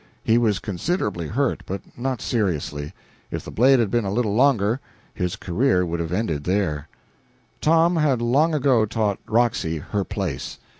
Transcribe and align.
He 0.23 0.39
was 0.39 0.57
considerably 0.57 1.27
hurt, 1.27 1.61
but 1.67 1.83
not 1.95 2.23
seriously. 2.23 2.91
If 3.29 3.45
the 3.45 3.51
blade 3.51 3.77
had 3.79 3.91
been 3.91 4.03
a 4.03 4.11
little 4.11 4.33
longer 4.33 4.79
his 5.13 5.35
career 5.35 5.85
would 5.85 5.99
have 5.99 6.11
ended 6.11 6.43
there. 6.43 6.87
Tom 7.61 7.97
had 7.97 8.19
long 8.19 8.55
ago 8.55 8.87
taught 8.87 9.19
Roxy 9.27 9.77
"her 9.77 10.03
place." 10.03 10.57